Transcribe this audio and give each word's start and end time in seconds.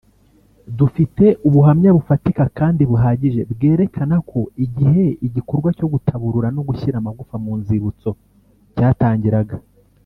Dufite 0.77 1.25
ubuhamya 1.47 1.89
bufatika 1.97 2.43
kandi 2.59 2.81
buhagije 2.91 3.41
bwerekana 3.51 4.15
ko 4.29 4.39
igihe 4.65 5.03
igikorwa 5.27 5.69
cyo 5.77 5.87
gutaburura 5.93 6.47
no 6.55 6.61
gushyira 6.67 6.95
amagufa 6.99 7.35
mu 7.43 7.51
nzibutso 7.61 8.09
cyatangiraga 8.75 9.57